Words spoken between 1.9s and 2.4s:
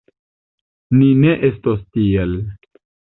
tiel!